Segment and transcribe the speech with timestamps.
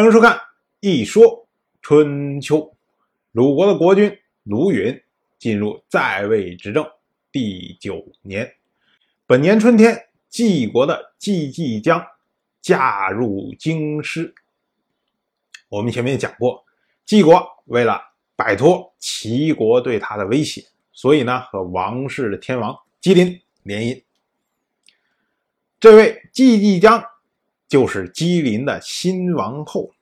[0.00, 0.34] 欢迎收看
[0.80, 1.46] 《一说
[1.82, 2.56] 春秋》。
[3.32, 4.10] 鲁国的国君
[4.44, 4.98] 鲁允
[5.38, 6.82] 进入在位执政
[7.30, 8.50] 第九年，
[9.26, 12.02] 本年春天，晋国的季季姜
[12.62, 14.34] 嫁入京师。
[15.68, 16.64] 我们前面讲过，
[17.04, 18.00] 晋国为了
[18.34, 24.02] 摆脱齐国对他的威胁，所以呢，和王室的天王姬林联姻。
[25.78, 27.04] 这位季季姜。
[27.70, 29.92] 就是姬林的新王后，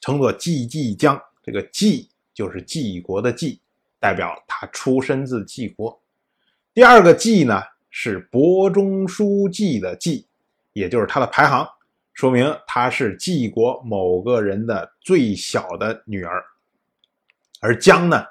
[0.00, 1.22] 称作季季姜。
[1.42, 3.60] 这个季就是季国的季，
[4.00, 6.00] 代表他出身自季国。
[6.72, 10.26] 第二个季呢是伯中书季的季，
[10.72, 11.68] 也就是他的排行，
[12.14, 16.42] 说明他是季国某个人的最小的女儿。
[17.60, 18.24] 而姜呢，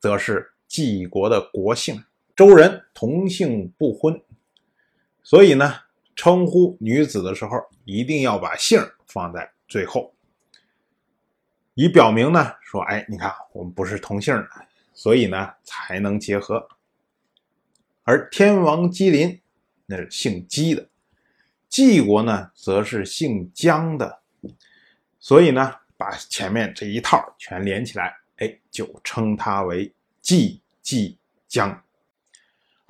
[0.00, 2.02] 则是季国的国姓。
[2.34, 4.20] 周人同姓不婚，
[5.22, 5.72] 所以呢。
[6.20, 7.56] 称呼女子的时候，
[7.86, 10.12] 一定要把姓放在最后，
[11.72, 14.50] 以表明呢，说，哎，你看我们不是同姓的，
[14.92, 16.68] 所以呢才能结合。
[18.02, 19.40] 而天王姬林
[19.86, 20.86] 那是姓姬的，
[21.70, 24.20] 季国呢则是姓姜的，
[25.18, 29.90] 所以呢把前面这一套全连起来，哎，就称他为
[30.20, 31.16] 季季
[31.48, 31.82] 姜。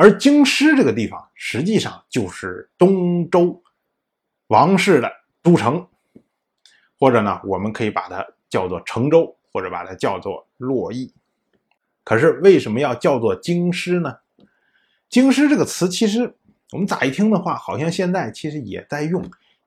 [0.00, 3.62] 而京师这个地方，实际上就是东周
[4.46, 5.12] 王室的
[5.42, 5.86] 都城，
[6.98, 11.12] 或者呢，我们可以把它叫做成州，或者把它叫做洛邑。
[12.02, 14.16] 可是为什么要叫做京师呢？
[15.10, 16.34] 京师这个词，其实
[16.72, 19.22] 我们咋一听的话，好像现在其实也在用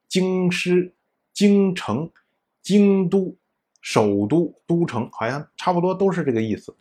[0.07, 0.91] 京师、
[1.31, 2.09] 京城、
[2.63, 3.37] 京都、
[3.81, 6.75] 首都、都城，好像差不多都是这个意思。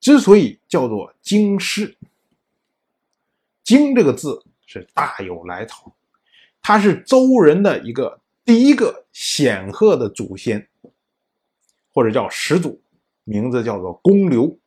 [0.00, 1.96] 之所以叫做京师。
[3.70, 5.92] 荆这个字是大有来头，
[6.60, 10.68] 他是周人的一个第一个显赫的祖先，
[11.94, 12.82] 或者叫始祖，
[13.22, 14.58] 名字叫做公刘。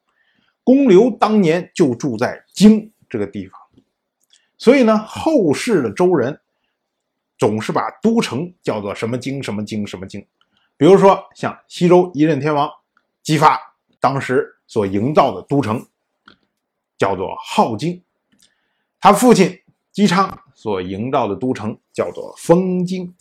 [0.63, 3.59] 公刘当年就住在荆这个地方，
[4.58, 6.39] 所以呢，后世的周人
[7.37, 10.25] 总是把都城叫做什么京什么京什么京。
[10.77, 12.71] 比如说像西周一任天王
[13.21, 13.59] 姬发
[13.99, 15.86] 当时所营造的都城，
[16.97, 18.02] 叫做镐京。
[19.03, 19.59] 他父亲
[19.91, 23.14] 姬昌所营造的都城叫做封京，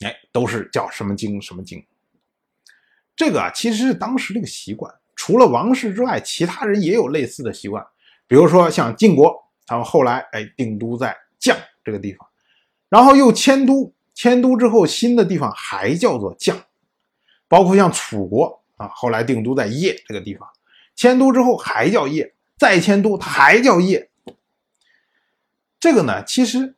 [0.00, 1.84] 哎，都是叫什么京什么京。
[3.14, 4.90] 这个啊，其实是当时这个习惯。
[5.14, 7.86] 除了王室之外，其他人也有类似的习惯。
[8.26, 9.30] 比如说像晋国，
[9.66, 12.26] 他们后来哎定都在绛这个地方，
[12.88, 16.56] 然后又迁都，迁都之后新的地方还叫做绛。
[17.46, 20.48] 包括像楚国啊，后来定都在邺这个地方，
[20.94, 24.08] 迁都之后还叫邺，再迁都它还叫邺。
[25.78, 26.74] 这个呢，其实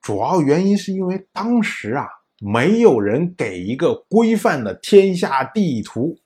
[0.00, 2.06] 主要原因是因为当时啊，
[2.40, 6.18] 没有人给一个规范的天下地图。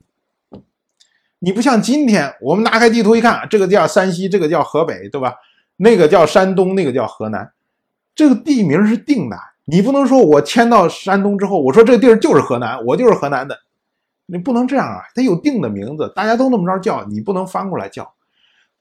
[1.41, 5.35] 你不像今天，我们拿开地图一看，这个叫山西，这个叫河北，对吧？
[5.77, 7.53] 那个叫山东，那个叫河南，
[8.15, 9.37] 这个地名是定的。
[9.65, 13.59] 你不能说我迁到山东之后，我说这地儿就是河南，我就是河南的，
[14.27, 15.03] 你不能这样啊！
[15.15, 18.13] 它有定的名字，大家都那么着叫，你不能翻过来叫。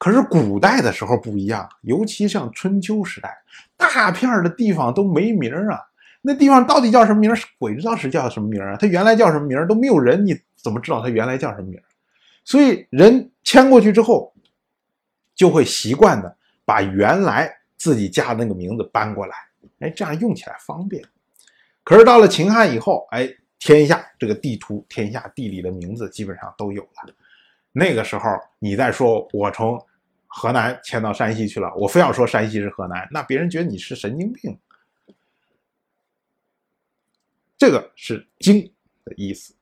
[0.01, 3.37] 可是古代的时候不一样，尤其像春秋时代，
[3.77, 5.79] 大片的地方都没名啊。
[6.23, 8.75] 那地方到底叫什么名鬼知道是叫什么名啊？
[8.79, 11.79] 它原来叫什么名都没有人，你怎么知道它原来叫什么名
[12.43, 14.33] 所以人迁过去之后，
[15.35, 16.35] 就会习惯的
[16.65, 19.35] 把原来自己家的那个名字搬过来，
[19.81, 21.03] 哎，这样用起来方便。
[21.83, 23.29] 可是到了秦汉以后，哎，
[23.59, 27.13] 天下这个地图，天下地理的名字基本上都有了。
[27.71, 29.79] 那个时候你再说我从。
[30.33, 34.57] 河南迁到山西去了，我非要说山西是河南，那别人觉得你是神经病。
[37.57, 38.61] 这个是“京”
[39.03, 39.53] 的意思，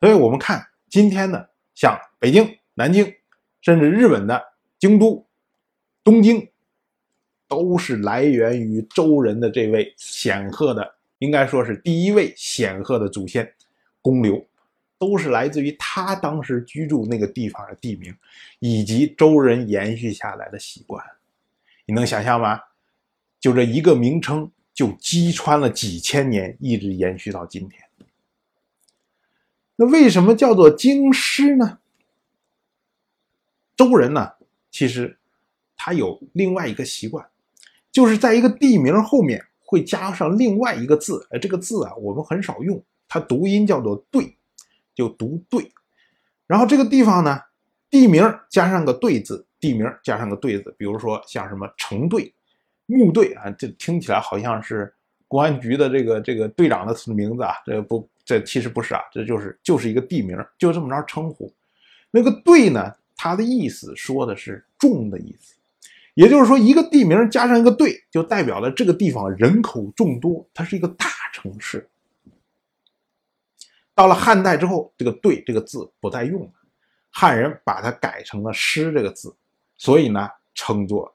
[0.00, 3.12] 所以我们看今天呢，像北京、南京，
[3.62, 4.40] 甚至日本的
[4.78, 5.26] 京都、
[6.04, 6.50] 东京，
[7.48, 13.50] 都是来源于周人的这位显赫的，应该说是第一位显赫的祖先
[14.02, 14.46] 公刘。
[14.98, 18.14] 都是来自于他当时居住那个地方的地名，
[18.58, 21.04] 以及周人延续下来的习惯。
[21.86, 22.60] 你能想象吗？
[23.40, 27.80] 就这一个名称，就击穿了几千年，一直延续到今天。
[29.76, 31.78] 那为什么叫做京师呢？
[33.76, 34.32] 周人呢，
[34.72, 35.16] 其实
[35.76, 37.24] 他有另外一个习惯，
[37.92, 41.24] 就是在一个地名后面会加上另外一个字。
[41.30, 44.34] 哎，这个字啊，我们很少用，它读音叫做“对”。
[44.98, 45.70] 就读对，
[46.48, 47.40] 然后这个地方呢，
[47.88, 52.34] 地名加上个对字，地名加上个对字，比如说像什么城队、
[52.86, 54.92] 木队啊，这听起来好像是
[55.28, 61.54] 公安局的这个这个队长的名字啊，这不这其实不是啊，这就是就是一个地名，就这么着称呼。
[62.10, 65.54] 那个对呢，它的意思说的是众的意思，
[66.14, 71.88] 也就是说，一个地名加上一个队，就代表了这个地方人口众多，它是一个大城市。
[73.98, 76.52] 到了汉代之后，这个对这个字不再用了，
[77.10, 79.36] 汉人把它改成了师这个字，
[79.76, 81.12] 所以呢，称作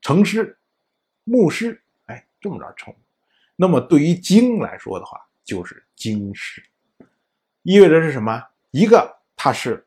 [0.00, 0.58] 成师、
[1.22, 2.92] 牧师，哎，这么着称。
[3.54, 6.60] 那么对于京来说的话，就是京师，
[7.62, 8.42] 意味着是什么？
[8.72, 9.86] 一个它是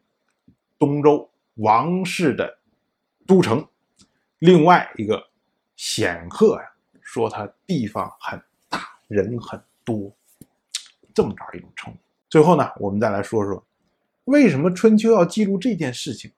[0.80, 2.58] 东周王室的
[3.28, 3.68] 都城，
[4.40, 5.22] 另外一个
[5.76, 6.72] 显赫呀，
[7.02, 10.10] 说它地方很大，人很多，
[11.14, 12.00] 这么着一种称呼。
[12.30, 13.64] 最后呢，我们再来说说
[14.26, 16.32] 为什么春秋要记录这件事情。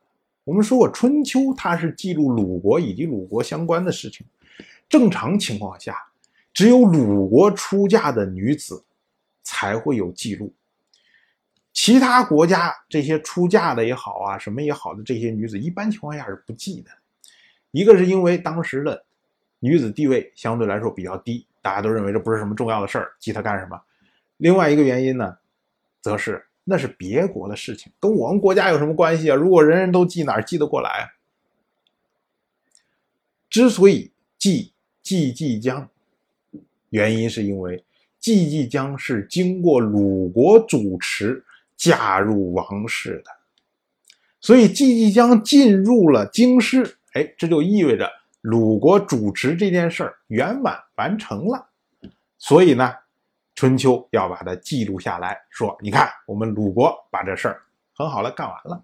[0.43, 4.25] 我们说过，春秋它是记录鲁国以及鲁国相关的事情，
[4.89, 5.97] 正常情况下，
[6.53, 8.83] 只有鲁国出嫁的女子。
[9.45, 10.53] 才会有记录，
[11.73, 16.89] 其他国家这些出嫁的也好啊，什么也好的这些女子，一般情况下是不记的。
[17.71, 19.03] 一个是因为当时的
[19.59, 23.77] 女子地位相对来说比较低，大家都认为这不是什么重要的事儿，记它干什么？
[24.37, 25.37] 另外一个原因呢，
[26.01, 29.35] 则是那是别国的事情，跟我们国家有什么关系啊？
[29.35, 31.13] 如果人人都记，哪记得过来？
[33.49, 35.89] 之所以记季季江，
[36.89, 37.83] 原因是因为。
[38.19, 41.43] 季季江是经过鲁国主持
[41.75, 43.31] 嫁入王室的，
[44.39, 48.09] 所以季季江进入了京师，哎，这就意味着
[48.39, 51.67] 鲁国主持这件事儿圆满完成了。
[52.37, 52.93] 所以呢，
[53.55, 57.61] 春秋要把它记录下来，说你看，我们鲁国把这事儿
[57.95, 58.83] 很好了干完了。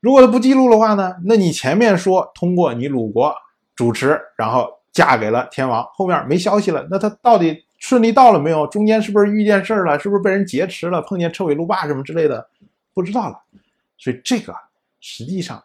[0.00, 3.34] 如果他不记录的话呢，那你前面说通过你鲁国
[3.74, 7.64] 主持，然后嫁给了天王，后面没消息了，那他到底？
[7.76, 8.66] 顺利到了没有？
[8.68, 9.98] 中间是不是遇见事儿了？
[9.98, 11.02] 是不是被人劫持了？
[11.02, 12.48] 碰见车尾路霸什么之类的？
[12.94, 13.38] 不知道了。
[13.98, 14.56] 所以这个
[15.00, 15.62] 实际上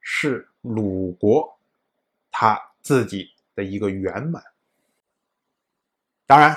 [0.00, 1.58] 是鲁国
[2.30, 4.40] 他自己的一个圆满。
[6.24, 6.56] 当然，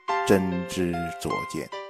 [0.27, 1.80] 真知灼见。